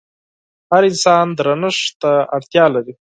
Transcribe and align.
هر 0.71 0.83
انسان 0.91 1.25
درنښت 1.37 1.91
ته 2.01 2.11
اړتيا 2.35 2.65
لري. 2.75 2.93